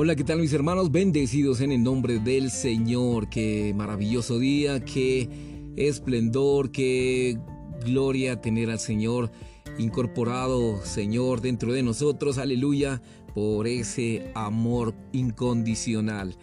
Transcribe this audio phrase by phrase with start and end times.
[0.00, 0.92] Hola, ¿qué tal mis hermanos?
[0.92, 3.28] Bendecidos en el nombre del Señor.
[3.28, 5.28] Qué maravilloso día, qué
[5.74, 7.36] esplendor, qué
[7.84, 9.32] gloria tener al Señor
[9.76, 12.38] incorporado, Señor, dentro de nosotros.
[12.38, 13.02] Aleluya,
[13.34, 16.36] por ese amor incondicional.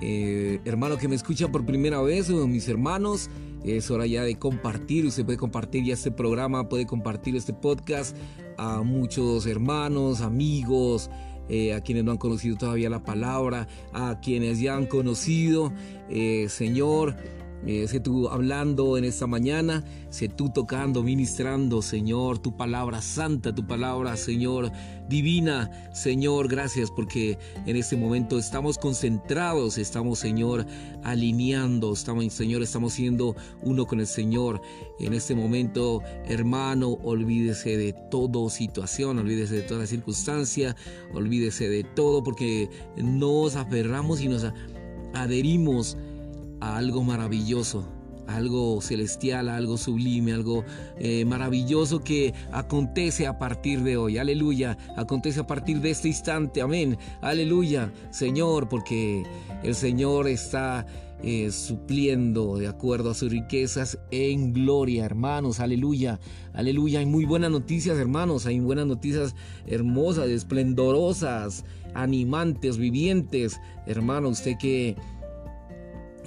[0.00, 3.28] Eh, hermano que me escucha por primera vez, mis hermanos,
[3.62, 5.04] es hora ya de compartir.
[5.04, 8.16] Usted puede compartir ya este programa, puede compartir este podcast
[8.56, 11.10] a muchos hermanos, amigos,
[11.48, 15.72] eh, a quienes no han conocido todavía la palabra, a quienes ya han conocido,
[16.08, 17.16] eh, Señor.
[17.66, 23.54] Eh, sé tú hablando en esta mañana, sé tú tocando, ministrando, Señor, tu palabra santa,
[23.54, 24.72] tu palabra, Señor,
[25.08, 25.70] divina.
[25.92, 30.64] Señor, gracias porque en este momento estamos concentrados, estamos, Señor,
[31.04, 34.62] alineando, estamos, Señor, estamos siendo uno con el Señor.
[34.98, 40.74] En este momento, hermano, olvídese de toda situación, olvídese de toda circunstancia,
[41.12, 44.46] olvídese de todo porque nos aferramos y nos
[45.12, 45.98] adherimos
[46.60, 47.84] algo maravilloso,
[48.26, 50.64] algo celestial, algo sublime, algo
[50.98, 54.18] eh, maravilloso que acontece a partir de hoy.
[54.18, 56.62] Aleluya, acontece a partir de este instante.
[56.62, 56.96] Amén.
[57.20, 59.24] Aleluya, Señor, porque
[59.62, 60.86] el Señor está
[61.22, 65.60] eh, supliendo de acuerdo a sus riquezas en gloria, hermanos.
[65.60, 66.18] Aleluya,
[66.54, 67.00] aleluya.
[67.00, 68.46] Hay muy buenas noticias, hermanos.
[68.46, 69.34] Hay buenas noticias
[69.66, 73.60] hermosas, esplendorosas, animantes, vivientes.
[73.86, 74.96] Hermano, usted que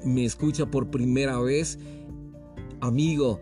[0.06, 1.80] me escucha por primera vez,
[2.82, 3.40] amigo,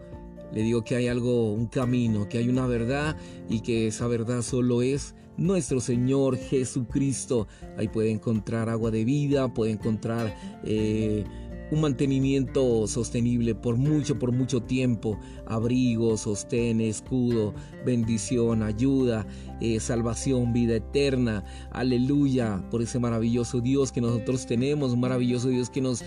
[0.54, 3.16] le digo que hay algo, un camino, que hay una verdad
[3.50, 7.48] y que esa verdad solo es nuestro Señor Jesucristo.
[7.78, 11.24] Ahí puede encontrar agua de vida, puede encontrar eh,
[11.72, 17.54] un mantenimiento sostenible por mucho, por mucho tiempo, abrigo, sostén, escudo,
[17.86, 19.26] bendición, ayuda,
[19.62, 25.70] eh, salvación, vida eterna, aleluya, por ese maravilloso Dios que nosotros tenemos, un maravilloso Dios
[25.70, 26.04] que nos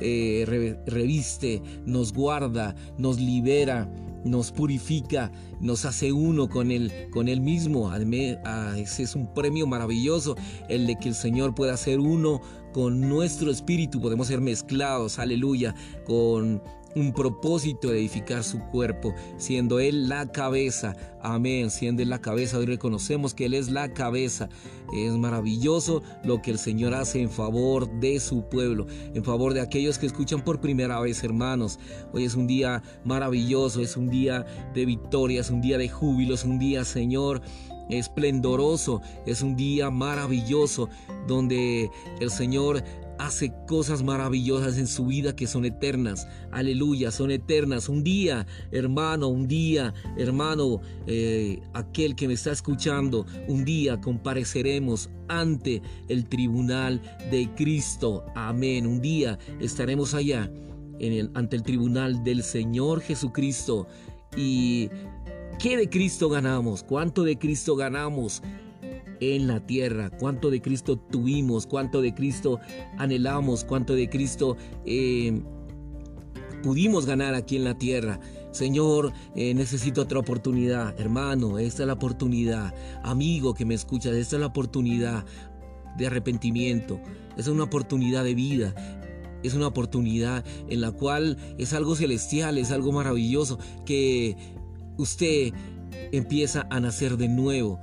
[0.00, 3.90] eh, reviste, nos guarda, nos libera,
[4.24, 5.30] nos purifica,
[5.60, 7.92] nos hace uno con él, con él mismo.
[7.94, 10.36] Ese es un premio maravilloso,
[10.68, 12.40] el de que el Señor pueda ser uno
[12.72, 15.74] con nuestro espíritu, podemos ser mezclados, aleluya,
[16.06, 16.62] con
[16.94, 20.96] un propósito de edificar su cuerpo, siendo Él la cabeza.
[21.20, 22.58] Amén, siendo Él la cabeza.
[22.58, 24.48] Hoy reconocemos que Él es la cabeza.
[24.92, 29.60] Es maravilloso lo que el Señor hace en favor de su pueblo, en favor de
[29.60, 31.78] aquellos que escuchan por primera vez, hermanos.
[32.12, 36.34] Hoy es un día maravilloso, es un día de victoria, es un día de júbilo,
[36.34, 37.42] es un día, Señor,
[37.90, 40.88] esplendoroso, es un día maravilloso
[41.26, 41.90] donde
[42.20, 42.82] el Señor
[43.18, 46.26] hace cosas maravillosas en su vida que son eternas.
[46.50, 47.88] Aleluya, son eternas.
[47.88, 55.10] Un día, hermano, un día, hermano, eh, aquel que me está escuchando, un día compareceremos
[55.28, 58.24] ante el tribunal de Cristo.
[58.34, 58.86] Amén.
[58.86, 60.50] Un día estaremos allá
[61.34, 63.86] ante el tribunal del Señor Jesucristo.
[64.36, 64.90] ¿Y
[65.58, 66.82] qué de Cristo ganamos?
[66.82, 68.42] ¿Cuánto de Cristo ganamos?
[69.20, 72.60] En la tierra, cuánto de Cristo tuvimos, cuánto de Cristo
[72.96, 75.42] anhelamos, cuánto de Cristo eh,
[76.62, 78.20] pudimos ganar aquí en la tierra.
[78.50, 80.98] Señor, eh, necesito otra oportunidad.
[80.98, 82.74] Hermano, esta es la oportunidad.
[83.02, 85.24] Amigo que me escuchas, esta es la oportunidad
[85.96, 87.00] de arrepentimiento.
[87.36, 88.74] Es una oportunidad de vida.
[89.42, 94.36] Es una oportunidad en la cual es algo celestial, es algo maravilloso, que
[94.96, 95.52] usted
[96.10, 97.78] empieza a nacer de nuevo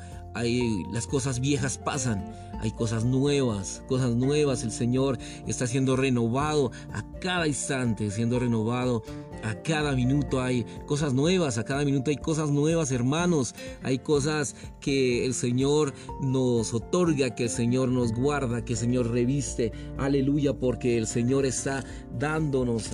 [0.92, 4.64] las cosas viejas pasan, hay cosas nuevas, cosas nuevas.
[4.64, 9.04] El Señor está siendo renovado a cada instante, siendo renovado
[9.44, 10.42] a cada minuto.
[10.42, 13.56] Hay cosas nuevas, a cada minuto hay cosas nuevas, hermanos.
[13.84, 19.12] Hay cosas que el Señor nos otorga, que el Señor nos guarda, que el Señor
[19.12, 19.72] reviste.
[19.98, 21.84] Aleluya, porque el Señor está
[22.18, 22.92] dándonos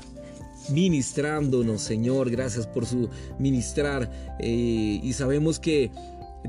[0.70, 2.30] ministrándonos, Señor.
[2.30, 3.10] Gracias por su
[3.40, 4.12] ministrar.
[4.40, 5.92] Eh, y sabemos que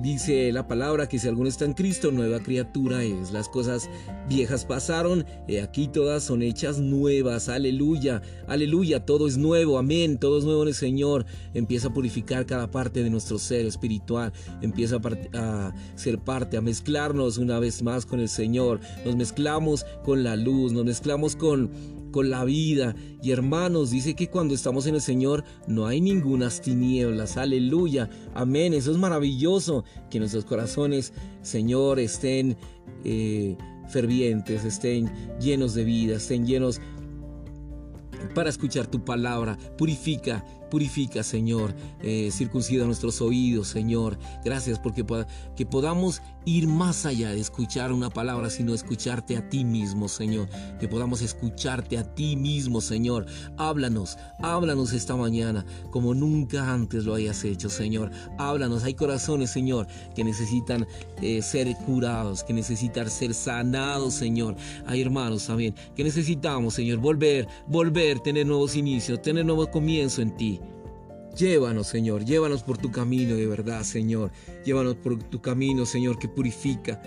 [0.01, 3.31] Dice la palabra que si alguno está en Cristo, nueva criatura es.
[3.31, 3.91] Las cosas
[4.27, 7.51] viejas pasaron, y aquí todas son hechas nuevas.
[7.51, 11.27] Aleluya, aleluya, todo es nuevo, amén, todo es nuevo en el Señor.
[11.53, 14.99] Empieza a purificar cada parte de nuestro ser espiritual, empieza
[15.35, 18.81] a, ser parte, a mezclarnos una vez más con el Señor.
[19.05, 21.71] Nos mezclamos con la luz, nos mezclamos con
[22.13, 22.95] con la vida.
[23.21, 27.37] Y hermanos, dice que cuando estamos en el Señor no hay ningunas tinieblas.
[27.37, 28.09] Aleluya.
[28.35, 28.75] Amén.
[28.75, 29.85] Eso es maravilloso.
[30.09, 31.13] Que nuestros corazones,
[31.43, 32.57] Señor, estén
[33.05, 33.57] eh,
[33.89, 35.11] fervientes, estén
[35.41, 36.81] llenos de vida, estén llenos
[38.35, 39.59] para escuchar tu palabra.
[39.77, 44.19] Purifica purifica, Señor, eh, circuncida nuestros oídos, Señor.
[44.43, 45.05] Gracias porque
[45.55, 50.49] que podamos ir más allá de escuchar una palabra, sino escucharte a ti mismo, Señor.
[50.81, 53.27] Que podamos escucharte a ti mismo, Señor.
[53.59, 58.11] Háblanos, háblanos esta mañana como nunca antes lo hayas hecho, Señor.
[58.39, 58.85] Háblanos.
[58.85, 60.87] Hay corazones, Señor, que necesitan
[61.21, 64.57] eh, ser curados, que necesitan ser sanados, Señor.
[64.87, 70.35] Hay hermanos también que necesitamos, Señor, volver, volver, tener nuevos inicios, tener nuevo comienzo en
[70.35, 70.62] ti.
[71.37, 74.31] Llévanos, Señor, llévanos por tu camino de verdad, Señor.
[74.65, 77.01] Llévanos por tu camino, Señor, que purifica.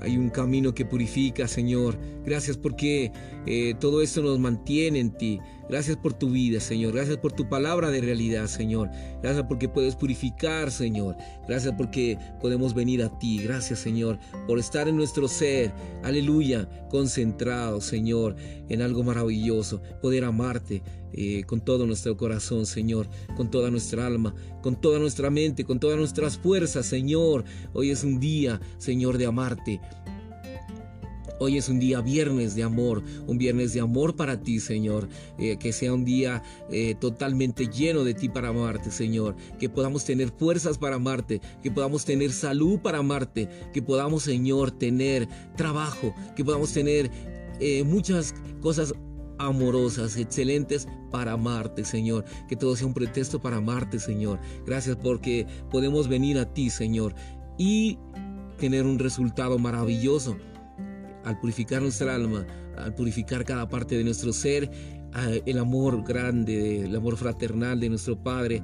[0.00, 1.98] Hay un camino que purifica, Señor.
[2.24, 3.12] Gracias porque
[3.46, 5.40] eh, todo esto nos mantiene en ti.
[5.68, 6.94] Gracias por tu vida, Señor.
[6.94, 8.88] Gracias por tu palabra de realidad, Señor.
[9.22, 11.16] Gracias porque puedes purificar, Señor.
[11.48, 13.42] Gracias porque podemos venir a ti.
[13.42, 15.72] Gracias, Señor, por estar en nuestro ser.
[16.04, 16.68] Aleluya.
[16.90, 18.36] Concentrado, Señor,
[18.68, 19.82] en algo maravilloso.
[20.00, 20.82] Poder amarte
[21.16, 23.08] eh, con todo nuestro corazón, Señor.
[23.36, 24.34] Con toda nuestra alma.
[24.62, 25.64] Con toda nuestra mente.
[25.64, 27.44] Con todas nuestras fuerzas, Señor.
[27.72, 29.80] Hoy es un día, Señor, de amarte.
[31.38, 35.06] Hoy es un día viernes de amor, un viernes de amor para ti, Señor.
[35.38, 39.36] Eh, que sea un día eh, totalmente lleno de ti para amarte, Señor.
[39.58, 44.70] Que podamos tener fuerzas para amarte, que podamos tener salud para amarte, que podamos, Señor,
[44.70, 47.10] tener trabajo, que podamos tener
[47.86, 48.92] muchas cosas
[49.38, 52.24] amorosas, excelentes para amarte, Señor.
[52.48, 54.40] Que todo sea un pretexto para amarte, Señor.
[54.64, 57.14] Gracias porque podemos venir a ti, Señor,
[57.58, 57.98] y
[58.58, 60.36] tener un resultado maravilloso
[61.24, 62.46] al purificar nuestra alma,
[62.76, 64.70] al purificar cada parte de nuestro ser,
[65.46, 68.62] el amor grande, el amor fraternal de nuestro Padre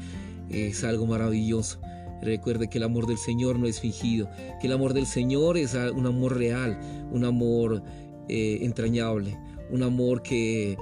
[0.49, 1.81] es algo maravilloso.
[2.23, 4.31] Recuerde que el amor del Señor no es fingido,
[4.61, 6.79] que el amor del Señor es un amor real,
[7.11, 7.83] un amor
[8.29, 9.37] eh, entrañable,
[9.73, 10.79] un amor que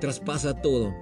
[0.00, 0.92] traspasa todo.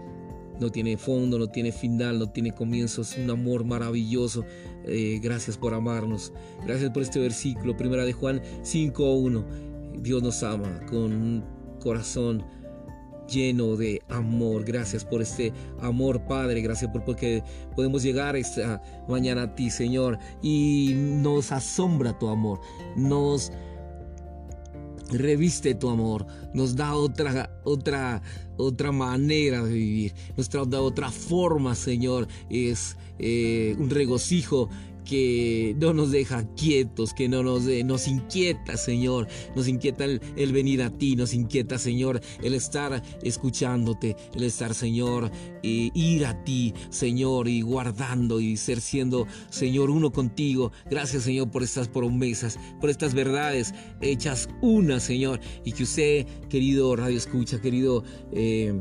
[0.60, 4.44] No tiene fondo, no tiene final, no tiene comienzo, es un amor maravilloso.
[4.84, 6.32] Eh, gracias por amarnos.
[6.64, 9.44] Gracias por este versículo, primera de Juan 5.1.
[10.02, 11.44] Dios nos ama con un
[11.80, 12.44] corazón
[13.28, 14.64] lleno de amor.
[14.64, 16.60] Gracias por este amor, Padre.
[16.60, 17.42] Gracias por porque
[17.74, 20.18] podemos llegar esta mañana a ti, Señor.
[20.42, 22.60] Y nos asombra tu amor.
[22.96, 23.52] Nos
[25.12, 28.22] reviste tu amor, nos da otra, otra,
[28.56, 32.28] otra manera de vivir, nos da otra forma, Señor.
[32.50, 34.68] Es eh, un regocijo
[35.04, 39.26] que no nos deja quietos, que no nos, nos inquieta, Señor.
[39.54, 45.30] Nos inquieta el, venir a ti, nos inquieta, Señor, el estar escuchándote, el estar, Señor,
[45.62, 50.72] e ir a ti, Señor, y guardando y ser siendo, Señor, uno contigo.
[50.90, 55.40] Gracias, Señor, por estas promesas, por estas verdades hechas una, Señor.
[55.64, 58.04] Y que usted, querido Radio Escucha, querido...
[58.32, 58.80] Eh,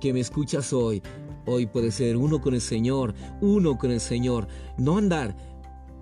[0.00, 1.02] que me escuchas hoy,
[1.46, 4.48] Hoy puede ser uno con el Señor, uno con el Señor.
[4.78, 5.36] No andar,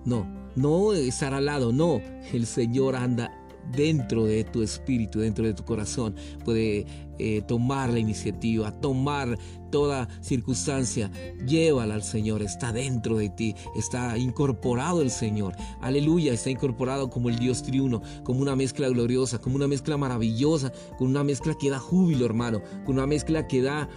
[0.05, 2.01] no, no estar al lado, no.
[2.31, 3.31] El Señor anda
[3.71, 6.15] dentro de tu espíritu, dentro de tu corazón.
[6.43, 6.85] Puede
[7.19, 9.37] eh, tomar la iniciativa, tomar
[9.71, 11.11] toda circunstancia.
[11.45, 15.55] Llévala al Señor, está dentro de ti, está incorporado el Señor.
[15.81, 20.71] Aleluya, está incorporado como el Dios triuno, como una mezcla gloriosa, como una mezcla maravillosa,
[20.97, 23.89] con una mezcla que da júbilo, hermano, con una mezcla que da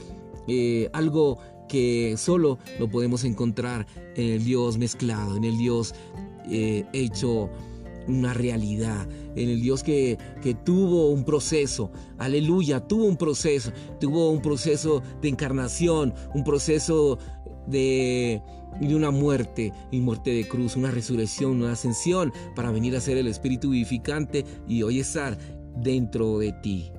[0.48, 1.38] eh, algo
[1.68, 3.86] que solo lo podemos encontrar
[4.16, 5.94] en el Dios mezclado, en el Dios
[6.50, 7.50] eh, hecho
[8.06, 14.30] una realidad, en el Dios que, que, tuvo un proceso, aleluya, tuvo un proceso, tuvo
[14.30, 17.18] un proceso de encarnación, un proceso
[17.66, 18.42] de,
[18.80, 23.16] de una muerte y muerte de cruz, una resurrección, una ascensión para venir a ser
[23.16, 25.38] el Espíritu vivificante y hoy estar
[25.76, 26.92] dentro de ti.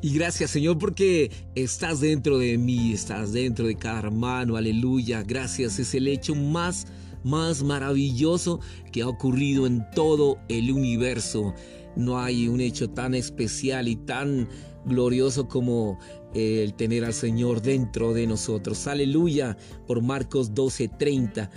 [0.00, 5.24] Y gracias Señor porque estás dentro de mí, estás dentro de cada hermano, aleluya.
[5.24, 6.86] Gracias, es el hecho más,
[7.24, 8.60] más maravilloso
[8.92, 11.52] que ha ocurrido en todo el universo.
[11.96, 14.48] No hay un hecho tan especial y tan
[14.84, 15.98] glorioso como
[16.32, 18.86] el tener al Señor dentro de nosotros.
[18.86, 19.56] Aleluya,
[19.88, 21.50] por Marcos 12:30.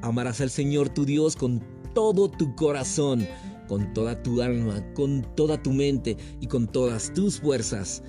[0.00, 3.26] Amarás al Señor tu Dios con todo tu corazón
[3.66, 8.02] con toda tu alma, con toda tu mente y con todas tus fuerzas.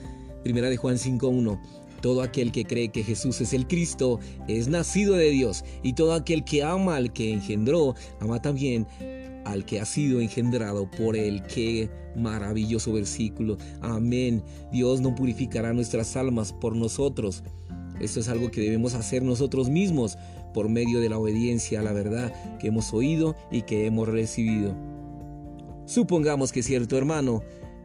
[0.43, 1.59] Primera de Juan 5.1.
[2.01, 6.13] Todo aquel que cree que Jesús es el Cristo es nacido de Dios y todo
[6.13, 8.85] aquel que ama al que engendró, ama también
[9.45, 11.41] al que ha sido engendrado por él.
[11.43, 13.57] Qué maravilloso versículo.
[13.81, 14.43] Amén.
[14.71, 17.43] Dios no purificará nuestras almas por nosotros.
[17.99, 20.17] Esto es algo que debemos hacer nosotros mismos
[20.53, 24.75] por medio de la obediencia a la verdad que hemos oído y que hemos recibido.
[25.87, 27.43] Supongamos que cierto hermano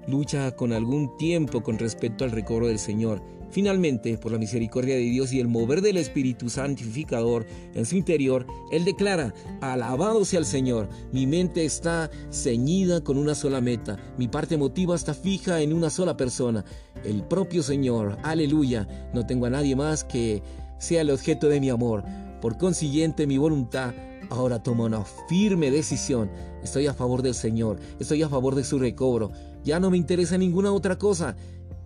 [0.09, 3.23] lucha con algún tiempo con respecto al recobro del Señor.
[3.53, 8.45] Finalmente, por la misericordia de Dios y el mover del Espíritu Santificador en su interior,
[8.73, 14.27] Él declara, alabado sea el Señor, mi mente está ceñida con una sola meta, mi
[14.27, 16.65] parte emotiva está fija en una sola persona,
[17.05, 20.43] el propio Señor, aleluya, no tengo a nadie más que
[20.79, 22.03] sea el objeto de mi amor.
[22.41, 23.95] Por consiguiente, mi voluntad
[24.33, 26.31] ahora toma una firme decisión.
[26.63, 29.31] Estoy a favor del Señor, estoy a favor de su recobro.
[29.65, 31.37] Ya no me interesa ninguna otra cosa.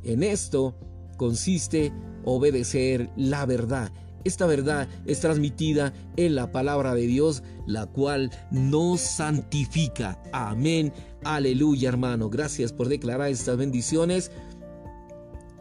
[0.02, 0.74] En esto
[1.16, 1.92] consiste
[2.24, 3.92] obedecer la verdad.
[4.24, 10.20] Esta verdad es transmitida en la palabra de Dios, la cual nos santifica.
[10.32, 10.92] Amén.
[11.22, 12.28] Aleluya, hermano.
[12.28, 14.32] Gracias por declarar estas bendiciones.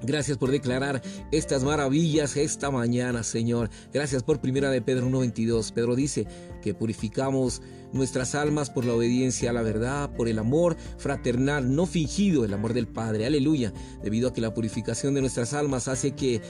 [0.05, 3.69] Gracias por declarar estas maravillas esta mañana, Señor.
[3.91, 5.73] Gracias por primera de Pedro 1.22.
[5.73, 6.27] Pedro dice
[6.61, 11.87] que purificamos nuestras almas por la obediencia a la verdad, por el amor fraternal, no
[11.87, 13.25] fingido, el amor del Padre.
[13.25, 13.73] Aleluya.
[14.03, 16.41] Debido a que la purificación de nuestras almas hace que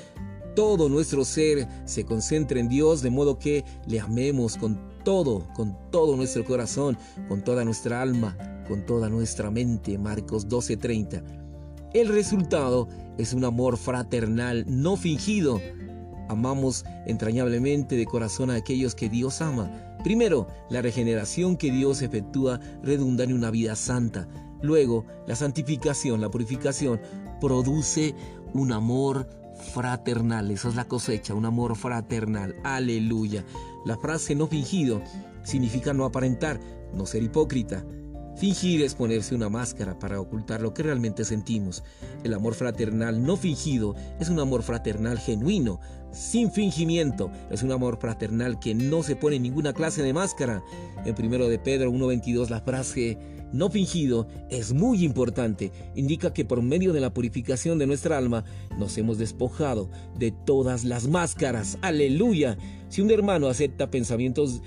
[0.56, 5.78] todo nuestro ser se concentre en Dios, de modo que le amemos con todo, con
[5.92, 6.98] todo nuestro corazón,
[7.30, 9.98] con toda nuestra alma, con toda nuestra mente.
[9.98, 11.45] Marcos 12:30.
[11.96, 15.62] El resultado es un amor fraternal no fingido.
[16.28, 19.72] Amamos entrañablemente de corazón a aquellos que Dios ama.
[20.04, 24.28] Primero, la regeneración que Dios efectúa redunda en una vida santa.
[24.62, 27.00] Luego, la santificación, la purificación,
[27.40, 28.14] produce
[28.54, 29.30] un amor
[29.74, 30.52] fraternal.
[30.52, 32.58] Esa es la cosecha, un amor fraternal.
[32.66, 33.46] Aleluya.
[33.86, 35.02] La frase no fingido
[35.44, 36.60] significa no aparentar,
[36.94, 37.86] no ser hipócrita.
[38.38, 41.84] Fingir es ponerse una máscara para ocultar lo que realmente sentimos.
[42.24, 45.80] El amor fraternal no fingido es un amor fraternal genuino,
[46.12, 47.32] sin fingimiento.
[47.50, 50.64] Es un amor fraternal que no se pone ninguna clase de máscara.
[51.06, 53.18] En primero de Pedro 1.22 la frase
[53.54, 55.72] no fingido es muy importante.
[55.96, 58.44] Indica que por medio de la purificación de nuestra alma
[58.78, 59.90] nos hemos despojado
[60.20, 61.78] de todas las máscaras.
[61.82, 62.58] Aleluya.
[62.90, 64.62] Si un hermano acepta pensamientos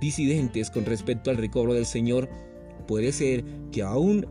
[0.00, 2.28] disidentes con respecto al recobro del Señor,
[2.86, 4.26] Puede ser que aún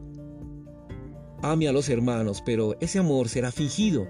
[1.41, 4.07] ame a los hermanos, pero ese amor será fingido.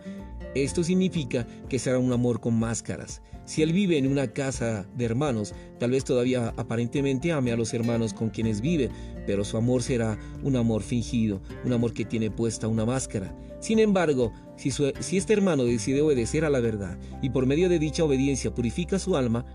[0.56, 3.22] Esto significa que será un amor con máscaras.
[3.46, 7.74] Si él vive en una casa de hermanos, tal vez todavía aparentemente ame a los
[7.74, 8.90] hermanos con quienes vive,
[9.28, 13.36] pero su amor será un amor fingido, un amor que tiene puesta una máscara.
[13.60, 14.70] Sin embargo, si,
[15.18, 19.18] este hermano decide obedecer a la verdad y por medio de dicha obediencia purifica su
[19.18, 19.46] alma,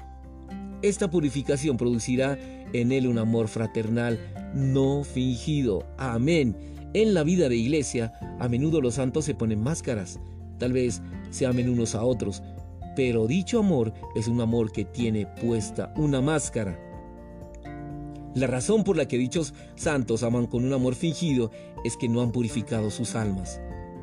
[0.82, 2.38] esta purificación producirá
[2.72, 4.18] en él un amor fraternal
[4.54, 5.84] no fingido.
[5.96, 6.56] Amén.
[6.94, 10.20] En la vida de iglesia, a menudo los santos se ponen máscaras.
[10.58, 12.42] Tal vez se amen unos a otros,
[12.96, 16.78] pero dicho amor es un amor que tiene puesta una máscara.
[18.34, 21.50] La razón por la que dichos santos aman con un amor fingido
[21.84, 23.60] es que no han purificado sus almas.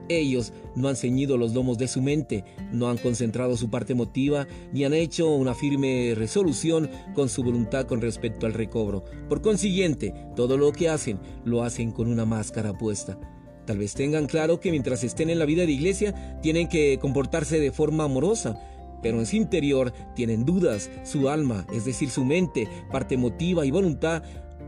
[0.09, 4.47] Ellos no han ceñido los lomos de su mente, no han concentrado su parte emotiva,
[4.71, 9.03] ni han hecho una firme resolución con su voluntad con respecto al recobro.
[9.27, 13.17] Por consiguiente, todo lo que hacen, lo hacen con una máscara puesta.
[13.65, 17.59] Tal vez tengan claro que mientras estén en la vida de iglesia, tienen que comportarse
[17.59, 18.59] de forma amorosa,
[19.01, 23.71] pero en su interior tienen dudas, su alma, es decir, su mente, parte emotiva y
[23.71, 24.23] voluntad,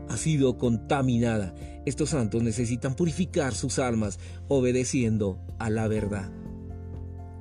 [0.08, 1.54] ha sido contaminada.
[1.86, 6.30] Estos santos necesitan purificar sus almas obedeciendo a la verdad.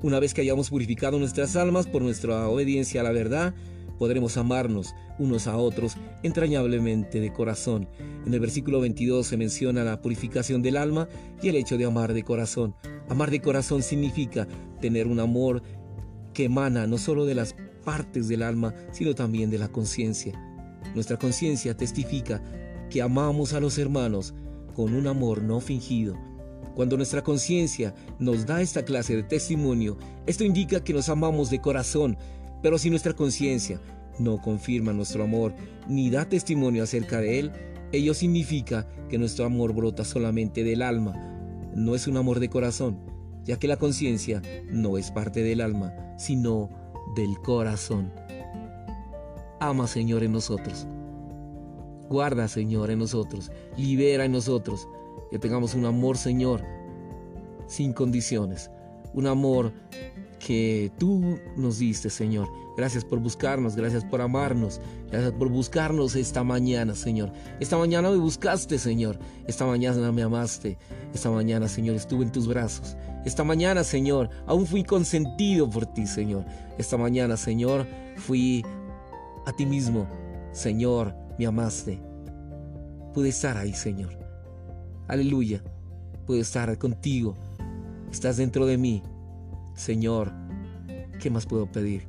[0.03, 3.55] Una vez que hayamos purificado nuestras almas por nuestra obediencia a la verdad,
[3.97, 7.89] podremos amarnos unos a otros entrañablemente de corazón.
[8.25, 11.07] En el versículo 22 se menciona la purificación del alma
[11.41, 12.75] y el hecho de amar de corazón.
[13.09, 14.47] Amar de corazón significa
[14.81, 15.63] tener un amor
[16.33, 20.46] que emana no solo de las partes del alma, sino también de la conciencia.
[20.93, 22.41] Nuestra conciencia testifica
[22.89, 24.33] que amamos a los hermanos
[24.75, 26.15] con un amor no fingido.
[26.75, 31.59] Cuando nuestra conciencia nos da esta clase de testimonio, esto indica que nos amamos de
[31.59, 32.17] corazón,
[32.61, 33.81] pero si nuestra conciencia
[34.19, 35.53] no confirma nuestro amor
[35.87, 37.51] ni da testimonio acerca de él,
[37.91, 41.15] ello significa que nuestro amor brota solamente del alma,
[41.73, 42.99] no es un amor de corazón,
[43.43, 46.69] ya que la conciencia no es parte del alma, sino
[47.15, 48.11] del corazón.
[49.59, 50.87] Ama, Señor, en nosotros.
[52.09, 53.51] Guarda, Señor, en nosotros.
[53.75, 54.87] Libera en nosotros.
[55.31, 56.63] Que tengamos un amor, Señor,
[57.67, 58.71] sin condiciones.
[59.13, 59.73] Un amor
[60.39, 62.47] que tú nos diste, Señor.
[62.77, 67.31] Gracias por buscarnos, gracias por amarnos, gracias por buscarnos esta mañana, Señor.
[67.59, 69.17] Esta mañana me buscaste, Señor.
[69.47, 70.77] Esta mañana me amaste.
[71.13, 72.95] Esta mañana, Señor, estuve en tus brazos.
[73.25, 76.45] Esta mañana, Señor, aún fui consentido por ti, Señor.
[76.77, 78.63] Esta mañana, Señor, fui
[79.47, 80.05] a ti mismo.
[80.51, 82.01] Señor, me amaste.
[83.13, 84.19] Pude estar ahí, Señor.
[85.07, 85.63] Aleluya.
[86.25, 87.37] Pude estar contigo.
[88.11, 89.01] Estás dentro de mí.
[89.73, 90.33] Señor,
[91.21, 92.05] ¿qué más puedo pedir?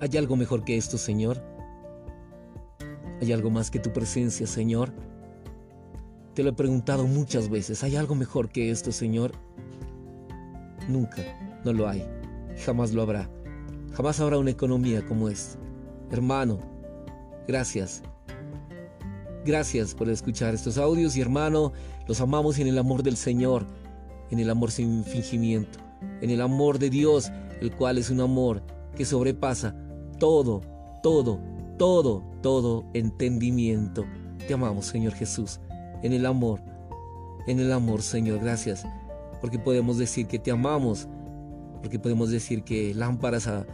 [0.00, 1.44] ¿Hay algo mejor que esto, Señor?
[3.20, 4.94] ¿Hay algo más que tu presencia, Señor?
[6.32, 7.84] Te lo he preguntado muchas veces.
[7.84, 9.32] ¿Hay algo mejor que esto, Señor?
[10.90, 11.22] Nunca,
[11.64, 12.04] no lo hay.
[12.64, 13.30] Jamás lo habrá.
[13.92, 15.58] Jamás habrá una economía como esta.
[16.10, 16.58] Hermano,
[17.46, 18.02] gracias.
[19.44, 21.72] Gracias por escuchar estos audios y hermano,
[22.06, 23.64] los amamos en el amor del Señor,
[24.30, 25.78] en el amor sin fingimiento,
[26.20, 27.30] en el amor de Dios,
[27.60, 28.62] el cual es un amor
[28.96, 29.74] que sobrepasa
[30.18, 30.60] todo,
[31.02, 31.40] todo,
[31.78, 34.04] todo, todo entendimiento.
[34.46, 35.58] Te amamos, Señor Jesús,
[36.02, 36.60] en el amor,
[37.46, 38.40] en el amor, Señor.
[38.40, 38.84] Gracias,
[39.40, 41.08] porque podemos decir que te amamos,
[41.80, 43.66] porque podemos decir que lámparas a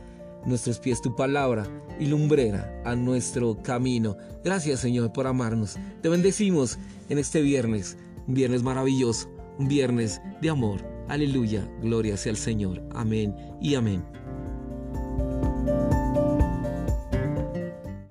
[0.44, 1.66] nuestros pies tu palabra
[1.98, 4.16] y lumbrera a nuestro camino.
[4.44, 5.76] Gracias, Señor, por amarnos.
[6.02, 7.96] Te bendecimos en este viernes,
[8.26, 10.84] un viernes maravilloso, un viernes de amor.
[11.08, 12.82] Aleluya, gloria sea al Señor.
[12.92, 14.04] Amén y amén.